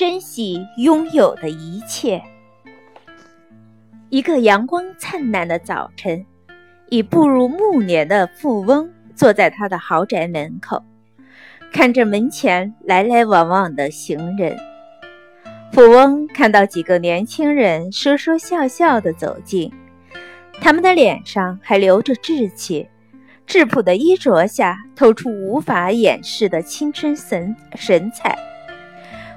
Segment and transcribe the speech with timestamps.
[0.00, 2.22] 珍惜拥有的一切。
[4.08, 6.24] 一个阳光灿烂的早晨，
[6.88, 10.82] 已步入暮年的富翁坐在他的豪宅门口，
[11.70, 14.56] 看着门前来来往往的行人。
[15.70, 19.70] 富翁看到几个年轻人说说笑笑地走近，
[20.62, 22.88] 他们的脸上还留着稚气，
[23.44, 28.34] 质朴的衣着下透出无法掩饰的青春神神采。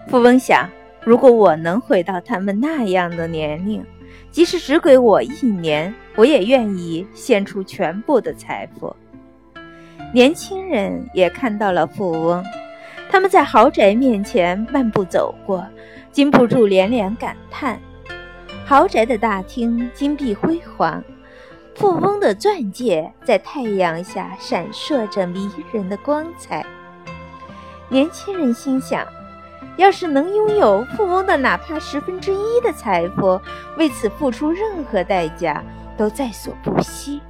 [0.08, 0.70] 富翁想，
[1.04, 3.84] 如果我能回到他们那样的年龄，
[4.32, 8.96] 即使只给我一年，我也愿意献出全部的财富。
[10.14, 12.44] 年轻人也看到了富翁，
[13.10, 15.66] 他们在豪宅面前漫步走过。
[16.12, 17.80] 禁不住连连感叹：
[18.68, 21.04] 豪宅的大厅金碧辉煌，
[21.74, 26.64] 富翁的钻戒在太阳下闪烁着迷人的光彩。
[27.90, 29.08] 年轻人心想：
[29.78, 33.40] 要是能拥有富翁的哪怕十分之一的财富，
[33.78, 35.64] 为此付出任何代价
[35.98, 37.22] 都在所不惜。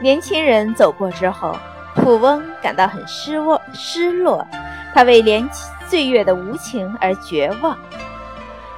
[0.00, 1.56] 年轻人走过之后，
[1.96, 4.46] 富翁感到很失望、失落。
[4.94, 5.48] 他为年
[5.88, 7.78] 岁月的无情而绝望。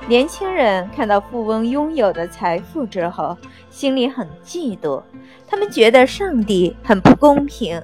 [0.06, 3.36] 年轻人看到富翁拥有的财富之后，
[3.70, 5.02] 心里很嫉妒。
[5.48, 7.82] 他们觉得上帝很不公平。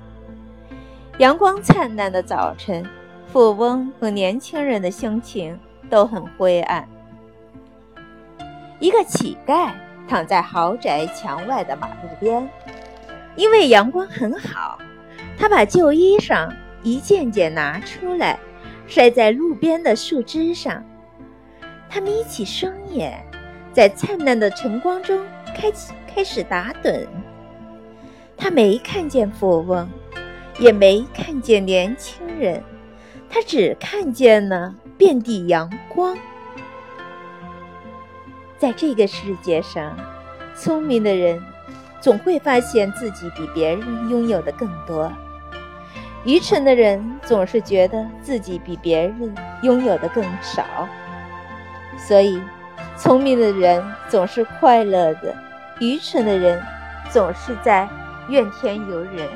[1.19, 2.87] 阳光灿烂的早晨，
[3.33, 6.89] 富翁和年轻人的心情都很灰暗。
[8.81, 9.71] 一个乞丐
[10.09, 12.49] 躺在豪宅墙外的马路边，
[13.37, 14.79] 因为阳光很好，
[15.39, 16.51] 他把旧衣裳。
[16.83, 18.39] 一件件拿出来，
[18.87, 20.83] 晒在路边的树枝上。
[21.91, 23.23] 他眯起双眼，
[23.71, 25.23] 在灿烂的晨光中
[25.55, 25.71] 开
[26.07, 27.07] 开始打盹。
[28.35, 29.87] 他没看见富翁，
[30.59, 32.65] 也没看见年轻人，
[33.31, 36.19] 他只看见了遍地阳光。
[38.59, 39.97] 在这个世界上，
[40.55, 41.41] 聪明的人
[42.01, 45.11] 总会发现自己比别人拥有的更多。
[46.25, 50.87] 愚蠢的人总是觉得自己比别人拥有的更少，
[51.97, 52.43] 所以
[52.97, 55.35] 聪明的人总是快乐的，
[55.79, 56.63] 愚蠢的人
[57.09, 57.89] 总是在
[58.29, 59.27] 怨天尤人。